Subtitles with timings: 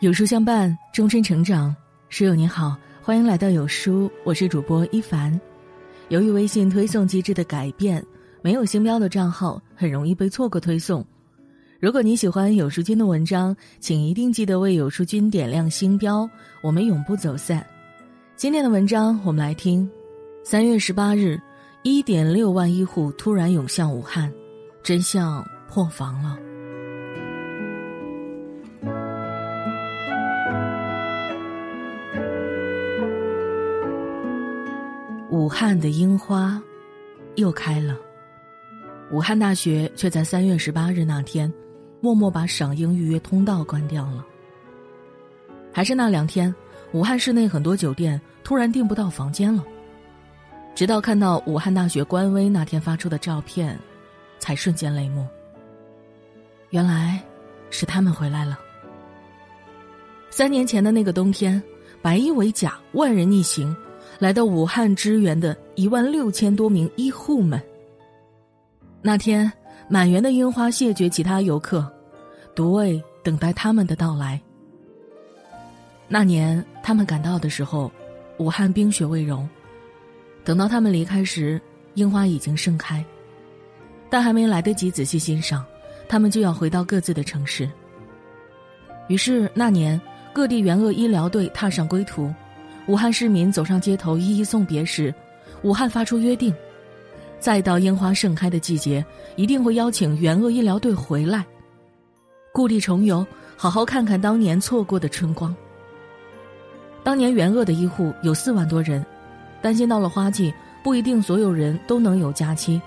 [0.00, 1.76] 有书相伴，终身成长。
[2.08, 5.38] 室友你好，欢迎来到有书，我是主播一凡。
[6.08, 8.02] 由于微信推送机制的改变，
[8.40, 11.04] 没有星标的账号很容易被错过推送。
[11.78, 16.26] 如果你喜欢有书君的文章，请一定记得为有书君点亮星标，
[16.62, 17.62] 我们永不走散。
[18.36, 19.86] 今天的文章我们来听：
[20.42, 21.38] 三月十八日，
[21.82, 24.32] 一点六万医护突然涌向武汉，
[24.82, 26.38] 真相破防了。
[35.30, 36.60] 武汉的樱花
[37.36, 37.96] 又开了，
[39.12, 41.52] 武汉大学却在三月十八日那天，
[42.00, 44.26] 默默把赏樱预约通道关掉了。
[45.72, 46.52] 还是那两天，
[46.90, 49.64] 武汉市内很多酒店突然订不到房间了。
[50.74, 53.78] 直到看到武汉大学官微那天发出的照片，
[54.40, 55.24] 才瞬间泪目。
[56.70, 57.22] 原来，
[57.70, 58.58] 是他们回来了。
[60.28, 61.62] 三年前的那个冬天，
[62.02, 63.76] 白衣为甲，万人逆行。
[64.20, 67.60] 来到武汉支援的一万六千多名医护们。
[69.00, 69.50] 那天，
[69.88, 71.90] 满园的樱花谢绝其他游客，
[72.54, 74.38] 独为等待他们的到来。
[76.06, 77.90] 那年他们赶到的时候，
[78.36, 79.48] 武汉冰雪未融，
[80.44, 81.58] 等到他们离开时，
[81.94, 83.02] 樱花已经盛开，
[84.10, 85.64] 但还没来得及仔细欣赏，
[86.06, 87.66] 他们就要回到各自的城市。
[89.08, 89.98] 于是那年，
[90.30, 92.30] 各地援鄂医疗队踏上归途。
[92.86, 95.14] 武汉市民走上街头一一送别时，
[95.62, 96.52] 武汉发出约定：
[97.38, 99.04] 再到樱花盛开的季节，
[99.36, 101.46] 一定会邀请援鄂医疗队回来，
[102.52, 103.24] 故地重游，
[103.56, 105.54] 好好看看当年错过的春光。
[107.02, 109.04] 当年援鄂的医护有四万多人，
[109.62, 112.80] 担心到了花季不一定所有人都能有假期，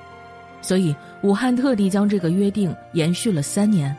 [0.62, 3.96] 所以武汉特地将这个约定延续了三年，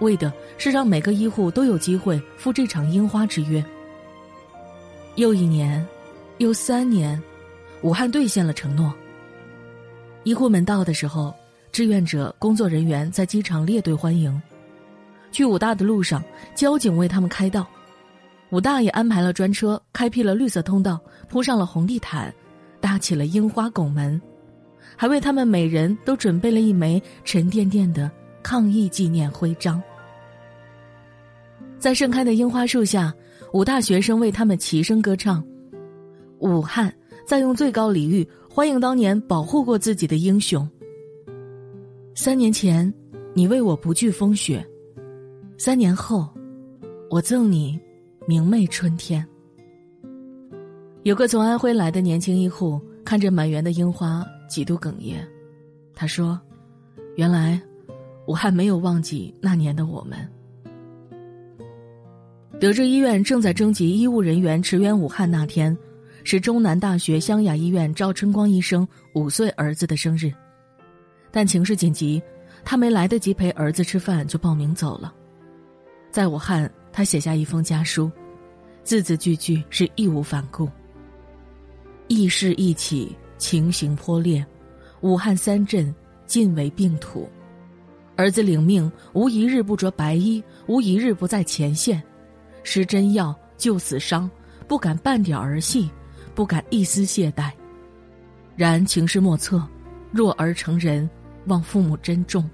[0.00, 3.64] 为的是让每个医护都有机会赴这场樱花之约。
[5.16, 5.86] 又一年，
[6.38, 7.22] 又三年，
[7.82, 8.90] 武汉兑现了承诺。
[10.24, 11.34] 医护们到的时候，
[11.70, 14.40] 志愿者、工作人员在机场列队欢迎。
[15.30, 16.22] 去武大的路上，
[16.54, 17.66] 交警为他们开道，
[18.48, 20.98] 武大也安排了专车，开辟了绿色通道，
[21.28, 22.32] 铺上了红地毯，
[22.80, 24.18] 搭起了樱花拱门，
[24.96, 28.10] 还为他们每人都准备了一枚沉甸甸的
[28.42, 29.82] 抗疫纪念徽章。
[31.78, 33.12] 在盛开的樱花树下。
[33.52, 35.44] 武大学生为他们齐声歌唱，
[36.38, 36.92] 武汉
[37.26, 40.66] 在用最高礼遇欢迎当年保护过自己的英雄。
[42.14, 42.92] 三年前，
[43.34, 44.64] 你为我不惧风雪；
[45.58, 46.26] 三年后，
[47.10, 47.78] 我赠你
[48.26, 49.26] 明媚春天。
[51.02, 55.28] 有个从安徽来的年轻医护看着满园的樱花，几度哽咽。
[55.94, 56.40] 他说
[57.16, 57.60] ：“原来，
[58.26, 60.16] 武汉没有忘记那年的我们。”
[62.62, 65.76] 德智医院正在征集医务人员驰援武汉那天，
[66.22, 70.32] 是中南大学湘雅医院赵春光医生五岁儿子的生日，
[71.32, 72.22] 但情势紧急，
[72.64, 75.12] 他没来得及陪儿子吃饭就报名走了。
[76.12, 78.08] 在武汉，他写下一封家书，
[78.84, 80.70] 字字句句是义无反顾。
[82.06, 84.46] 义事一起，情形颇烈，
[85.00, 85.92] 武汉三镇
[86.26, 87.28] 尽为病土，
[88.14, 92.00] 儿子领命，无一日不着白衣，无一日不在前线。
[92.62, 94.30] 施真药救死伤，
[94.66, 95.90] 不敢半点儿戏，
[96.34, 97.50] 不敢一丝懈怠。
[98.56, 99.66] 然情势莫测，
[100.10, 101.08] 弱儿成人，
[101.46, 102.48] 望父母珍重。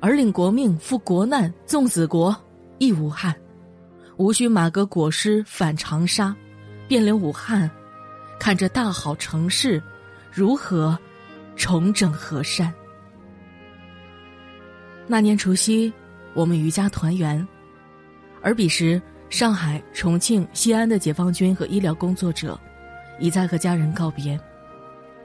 [0.00, 2.36] 儿领国命赴国难，纵死国
[2.78, 3.34] 亦无憾。
[4.16, 6.34] 无需马革裹尸返长沙，
[6.88, 7.70] 便领武汉，
[8.38, 9.82] 看这大好城市，
[10.30, 10.98] 如何
[11.56, 12.72] 重整河山。
[15.06, 15.92] 那年除夕，
[16.34, 17.46] 我们余家团圆。
[18.42, 22.58] 而彼时，上海、重庆、西安的解放军和医疗工作者，
[23.18, 24.38] 已在和家人告别。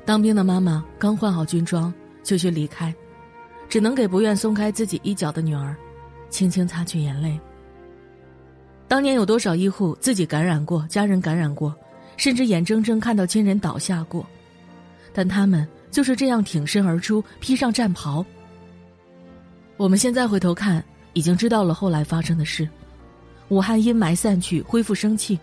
[0.06, 2.94] 当兵的妈妈刚换好军装，就需离开，
[3.68, 5.76] 只能给不愿松开自己衣角的女儿，
[6.30, 7.38] 轻轻擦去眼泪。
[8.88, 11.76] 当年有多少医护自己感染过，家人感染过，
[12.16, 14.26] 甚至眼睁睁看到亲人倒下过，
[15.12, 18.26] 但他们就是这样挺身而出，披上战袍。
[19.76, 20.82] 我们现在回头看，
[21.12, 22.70] 已经知道了后来发生的事。
[23.50, 25.40] 武汉阴霾散去，恢复生气。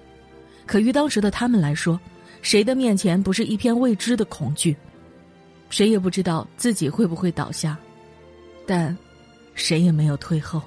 [0.67, 1.99] 可于当时的他们来说，
[2.43, 4.77] 谁的面前不是一片未知的恐惧？
[5.71, 7.77] 谁也不知道自己会不会倒下，
[8.67, 8.97] 但
[9.55, 10.61] 谁也没有退后。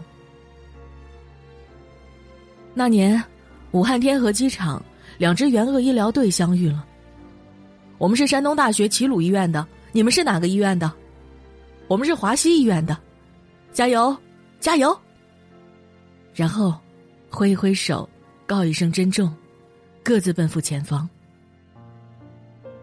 [2.74, 3.24] 那年，
[3.72, 4.84] 武汉天河机场，
[5.18, 6.86] 两支援鄂医疗队相遇了。
[7.98, 10.92] 我们是山东大学齐鲁医院的，你们是哪个医院的？
[11.88, 12.98] 我们是华西医院的，
[13.72, 14.16] 加油，
[14.60, 15.00] 加油！
[16.34, 16.76] 然后。
[17.30, 18.10] 挥一挥手，
[18.46, 19.34] 告一声珍重，
[20.04, 21.08] 各自奔赴前方。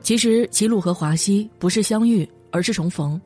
[0.01, 3.21] 其实齐鲁和华西不是相遇，而是重逢。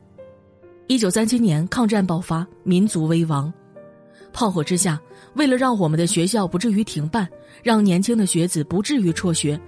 [0.87, 3.53] 一九三七年抗战爆发，民族危亡，
[4.31, 4.99] 炮火之下，
[5.35, 7.27] 为了让我们的学校不至于停办，
[7.61, 9.59] 让年轻的学子不至于辍学，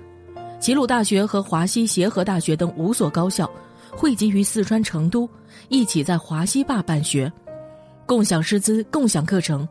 [0.59, 3.47] 齐鲁大学和华西协和大学等五所高校
[3.92, 5.30] 汇集于四川成都，
[5.68, 7.31] 一起在华西坝办学，
[8.06, 9.68] 共享师资，共享课程。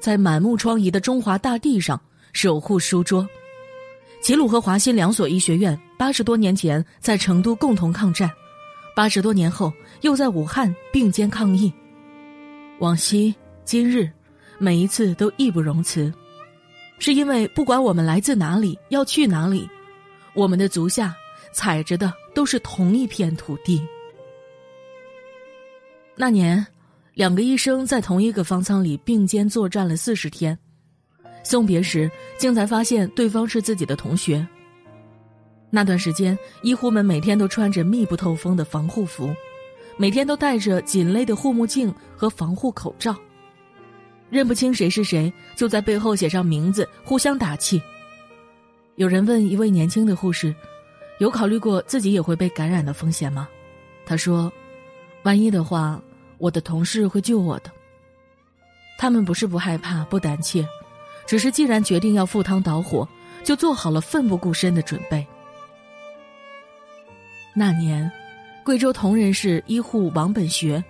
[0.00, 2.00] 在满目疮痍的中华大地上
[2.32, 3.28] 守护书桌，
[4.20, 8.30] 齐鲁和华西两所医学院八十多年前在成都共同抗战，
[8.94, 9.72] 八十多年后
[10.02, 11.72] 又在武汉并肩抗疫。
[12.78, 13.34] 往昔
[13.64, 14.08] 今日，
[14.58, 16.12] 每一次都义不容辞，
[16.98, 19.68] 是因为不管我们来自哪里，要去哪里，
[20.34, 21.14] 我们的足下
[21.52, 23.84] 踩着的都是同一片土地。
[26.14, 26.64] 那年。
[27.18, 30.56] 两个医生在同一个方舱里并肩作战了四十天，
[31.42, 34.46] 送别时竟才发现对方是自己的同学。
[35.68, 39.34] 那段时间，医护们每天都穿着密不透风的防护服，
[39.96, 43.16] 每天都戴着紧勒的护目镜和防护口罩，
[44.30, 47.82] 认不清谁是谁，就在背后写上名字，互相打气。
[48.94, 50.54] 有人问一位年轻的护士
[51.18, 53.48] ：“有考虑过自己也会被感染的风险吗？”
[54.06, 54.52] 他说
[55.24, 56.00] ：“万一的话。”
[56.38, 57.70] 我的同事会救我的。
[58.96, 60.66] 他们不是不害怕、不胆怯，
[61.26, 63.08] 只是既然决定要赴汤蹈火，
[63.44, 65.24] 就做好了奋不顾身的准备。
[67.54, 68.10] 那年，
[68.64, 70.82] 贵州铜仁市医护王本学，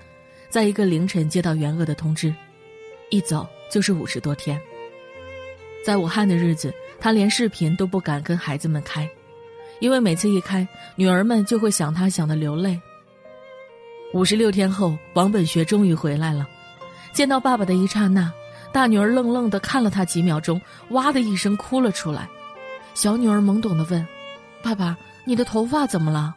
[0.48, 2.34] 在一个凌晨接到援鄂的通知，
[3.10, 4.60] 一走就是五十多天。
[5.84, 9.08] 在武汉的日子，他连视频都不敢跟孩子们开，
[9.80, 10.66] 因为每次一开，
[10.96, 12.80] 女儿们就会想他，想的流泪。
[14.14, 16.49] 五十六天后，王本学终于回来了。
[17.12, 18.32] 见到爸爸的一刹那，
[18.72, 20.60] 大女儿愣愣的看了他几秒钟，
[20.90, 22.26] 哇的一声哭了出来。
[22.94, 24.06] 小女儿懵懂的问
[24.62, 24.96] ：“爸爸，
[25.26, 26.34] 你的头发怎么了？”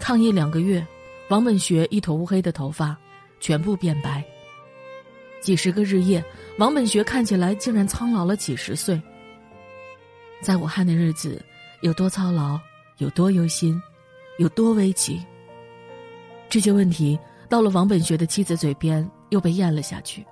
[0.00, 0.84] 抗疫两个月，
[1.28, 2.96] 王本学一头乌黑的头发
[3.38, 4.24] 全部变白。
[5.42, 6.24] 几十个日夜，
[6.58, 9.00] 王本学看起来竟然苍老了几十岁。
[10.40, 11.44] 在武汉的日子
[11.82, 12.58] 有多操劳，
[12.96, 13.80] 有多忧心，
[14.38, 15.22] 有多危急。
[16.48, 17.18] 这些问题
[17.48, 20.24] 到了王本学的妻子嘴边，又被咽了下去，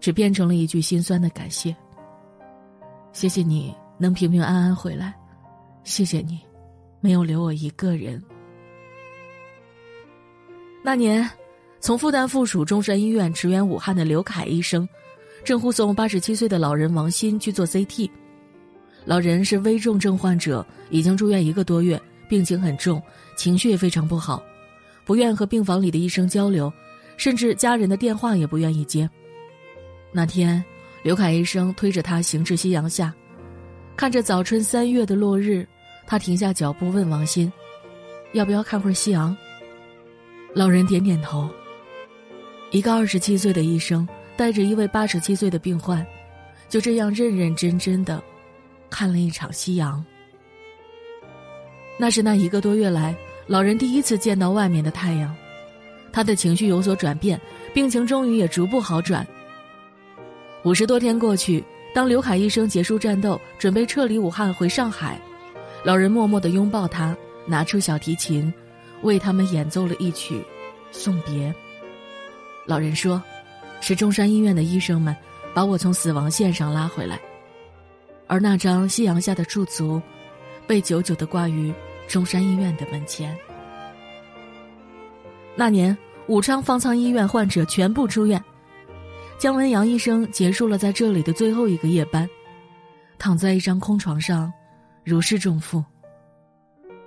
[0.00, 1.74] 只变成了一句心酸的感谢。
[3.12, 5.14] 谢谢你能平平安安回来，
[5.84, 6.40] 谢谢你，
[7.00, 8.22] 没有留我一个人。
[10.82, 11.28] 那年，
[11.80, 14.86] 从复旦附属中山医院驰援武汉的刘凯医生，
[15.44, 18.10] 正护送八十七岁的老人王鑫去做 CT。
[19.04, 23.00] 老人是危重症患者，已经住院一个多月，病情很重，
[23.36, 24.42] 情绪也非常不好。
[25.04, 26.72] 不愿和病房里的医生交流，
[27.16, 29.08] 甚至家人的电话也不愿意接。
[30.10, 30.64] 那天，
[31.02, 33.14] 刘凯医生推着他行至夕阳下，
[33.96, 35.66] 看着早春三月的落日，
[36.06, 37.52] 他停下脚步问王鑫
[38.32, 39.36] ：“要不要看会儿夕阳？”
[40.54, 41.50] 老人点点头。
[42.70, 46.04] 一个二十七岁的医生带着一位八十七岁的病患，
[46.68, 48.22] 就这样认认真真的
[48.88, 50.04] 看了一场夕阳。
[51.98, 53.14] 那是那一个多月来。
[53.46, 55.34] 老人第一次见到外面的太阳，
[56.10, 57.38] 他的情绪有所转变，
[57.74, 59.26] 病情终于也逐步好转。
[60.62, 61.62] 五十多天过去，
[61.94, 65.20] 当刘凯医生结束战斗，准备撤离武汉回上海，
[65.82, 67.14] 老人默默的拥抱他，
[67.46, 68.52] 拿出小提琴，
[69.02, 70.42] 为他们演奏了一曲
[70.90, 71.54] 送别。
[72.64, 73.22] 老人说
[73.82, 75.14] ：“是中山医院的医生们
[75.52, 77.20] 把我从死亡线上拉回来，
[78.26, 80.00] 而那张夕阳下的驻足，
[80.66, 81.70] 被久久的挂于。”
[82.08, 83.36] 中山医院的门前。
[85.56, 85.96] 那年，
[86.26, 88.42] 武昌方舱医院患者全部出院，
[89.38, 92.28] 姜文阳医生结束了在这里的最后一个夜班，
[93.18, 94.52] 躺在一张空床上，
[95.04, 95.84] 如释重负。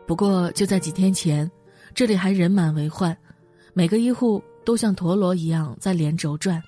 [0.06, 1.50] 不过，就在几天前，
[1.94, 3.16] 这里还人满为患，
[3.74, 6.64] 每个医护都像陀螺一样在连轴转。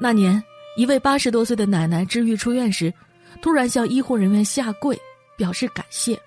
[0.00, 0.42] 那年，
[0.76, 2.92] 一位八十多岁的奶奶治愈出院时，
[3.40, 4.98] 突然向医护人员下跪，
[5.36, 6.18] 表示感谢。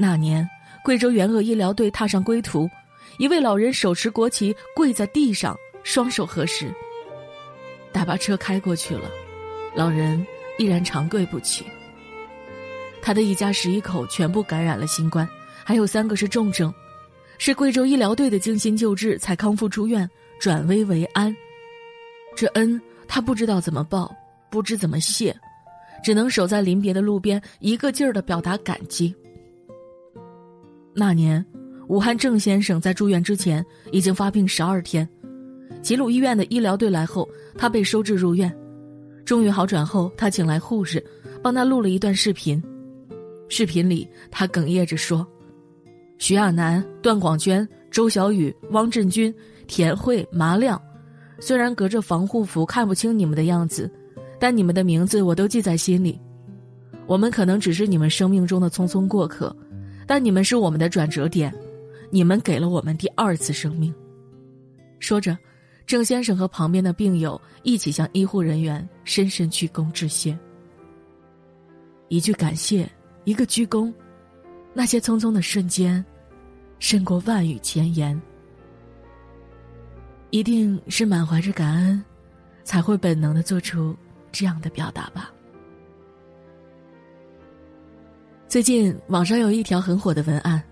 [0.00, 0.48] 那年，
[0.84, 2.70] 贵州援鄂医疗队踏上归途，
[3.18, 6.72] 一位老人手持国旗跪在地上，双手合十。
[7.90, 9.10] 大巴车开过去了，
[9.74, 10.24] 老人
[10.56, 11.64] 依然长跪不起。
[13.02, 15.28] 他的一家十一口全部感染了新冠，
[15.64, 16.72] 还有三个是重症，
[17.38, 21.34] 是贵州医疗队的精心救治才康复出院，转危为安。
[22.36, 24.14] 这恩他不知道怎么报，
[24.48, 25.36] 不知怎么谢，
[26.04, 29.12] 只能守在临别的路边，一个劲儿的表达感激。
[30.98, 31.44] 那年，
[31.86, 35.08] 武汉郑先生在住院之前已经发病十二天，
[35.80, 38.52] 齐鲁医院的医疗队来后，他被收治入院。
[39.24, 41.00] 终于好转后，他请来护士，
[41.40, 42.60] 帮他录了一段视频。
[43.48, 45.24] 视频里，他哽咽着说
[46.18, 49.32] ：“徐亚楠、段广娟、周小雨、汪振军、
[49.68, 50.82] 田慧、麻亮，
[51.38, 53.88] 虽然隔着防护服看不清你们的样子，
[54.40, 56.20] 但你们的名字我都记在心里。
[57.06, 59.54] 我们可能只是你们生命中的匆匆过客，
[60.08, 61.54] 但你们是我们的转折点，
[62.10, 63.94] 你们给了我们第二次生命。”
[64.98, 65.38] 说着，
[65.86, 70.36] 郑先生和旁边的病友一起向医护人员深深鞠躬致谢。
[72.08, 72.90] 一句感谢。
[73.24, 73.92] 一个鞠躬，
[74.72, 76.02] 那些匆匆的瞬间，
[76.78, 78.18] 胜过万语千言。
[80.30, 82.02] 一定是满怀着感恩，
[82.64, 83.94] 才会本能的做出
[84.32, 85.30] 这样的表达吧。
[88.48, 90.62] 最近网上有一条很火的文案。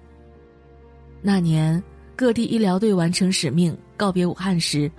[1.20, 1.82] 那年
[2.16, 4.90] 各地医疗队完成使命告别武汉时，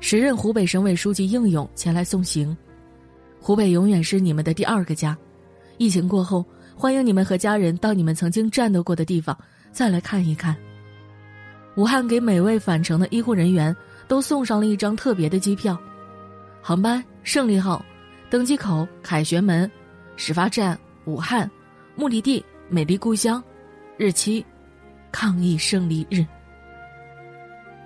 [0.00, 2.56] 时任湖北省委书记应勇前来送行。
[3.40, 5.16] 湖北永远是你们的第二个家。
[5.78, 6.44] 疫情过后。
[6.78, 9.34] 欢迎你们和家人到你们曾经战斗过的地方
[9.72, 10.54] 再来看一看。
[11.74, 13.74] 武汉给每位返程的医护人员
[14.06, 15.74] 都送上了一张特别的机票，
[16.60, 17.82] 航班胜利号，
[18.28, 19.70] 登机口凯旋门，
[20.16, 21.50] 始发站武汉，
[21.96, 23.42] 目的地美丽故乡，
[23.96, 24.44] 日期
[25.10, 26.24] 抗疫胜利日。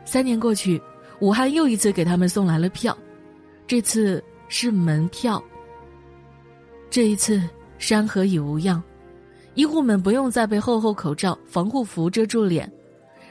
[0.04, 0.80] 三年过去，
[1.20, 2.96] 武汉又一次给他们送来了票，
[3.66, 5.42] 这次是门票。
[6.90, 7.42] 这一次。
[7.78, 8.82] 山河已无恙，
[9.54, 12.70] 医护们不用再被厚厚口罩、防护服遮住脸，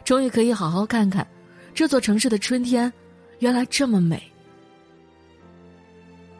[0.04, 1.28] 终于可以好好看看
[1.72, 2.92] 这座城市的春天，
[3.38, 4.20] 原来这么美。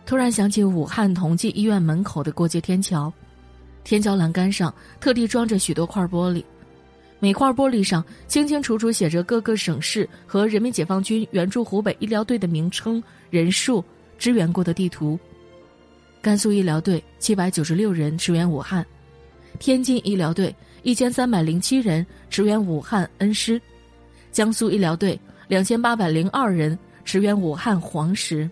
[0.08, 3.14] 突然想起武汉同济医院门口的过街天桥，
[3.90, 6.44] 天桥栏杆上特地装着许多块玻璃，
[7.18, 13.84] 每块玻璃上清清楚楚写着各个省市和人民解放军援助湖北医疗队的名称、人数、
[14.20, 15.20] 支援过的地图。
[16.22, 18.86] 甘肃医疗队七百九十六人驰援武汉，
[19.58, 23.60] 天津医疗队一千三百零七人驰援武汉恩施，
[24.32, 28.48] 江苏医疗队两千八百零二人驰援武汉黄石。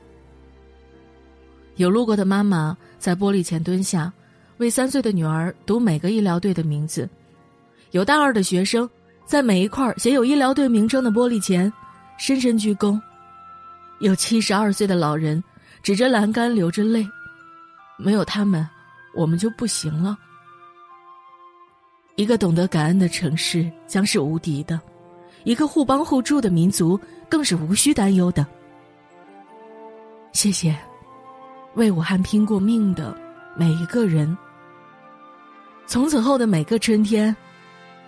[1.76, 4.12] 有路过的妈妈在玻璃前蹲下，
[4.58, 7.08] 为三岁的女儿读每个医疗队的名字；
[7.92, 8.90] 有大二的学生
[9.26, 11.72] 在每一块写有医疗队名称的玻璃前
[12.18, 13.00] 深深鞠躬；
[14.00, 15.44] 有七十二岁的老人
[15.84, 17.08] 指着栏杆流着泪。
[17.98, 18.68] 没有他们，
[19.16, 20.18] 我们就不行了。
[22.16, 24.80] 一个懂得感恩的城市将是无敌的，
[25.44, 27.00] 一个互帮互助的民族
[27.30, 28.44] 更是无需担忧的。
[30.32, 30.76] 谢谢，
[31.76, 33.16] 为武汉拼过命的
[33.56, 34.36] 每一个人。
[35.88, 37.34] 从此后的每个春天，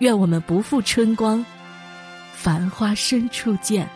[0.00, 1.42] 愿我们不负春光，
[2.34, 3.88] 繁花深处见。